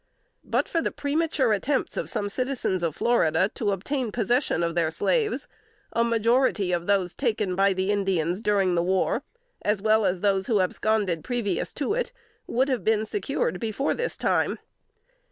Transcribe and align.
But 0.43 0.67
for 0.67 0.81
the 0.81 0.89
premature 0.89 1.53
attempts 1.53 1.95
of 1.95 2.09
some 2.09 2.27
citizens 2.27 2.81
of 2.81 2.95
Florida 2.95 3.51
to 3.53 3.69
obtain 3.71 4.11
possession 4.11 4.63
of 4.63 4.73
their 4.73 4.89
slaves, 4.89 5.47
a 5.93 6.03
majority 6.03 6.71
of 6.71 6.87
those 6.87 7.13
taken 7.13 7.55
by 7.55 7.73
the 7.73 7.91
Indians 7.91 8.41
during 8.41 8.73
the 8.73 8.81
war, 8.81 9.21
as 9.61 9.79
well 9.79 10.03
as 10.03 10.21
those 10.21 10.47
who 10.47 10.59
absconded 10.59 11.23
previous 11.23 11.71
to 11.75 11.93
it, 11.93 12.11
would 12.47 12.67
have 12.67 12.83
been 12.83 13.05
secured 13.05 13.59
before 13.59 13.93
this 13.93 14.17
time. 14.17 14.57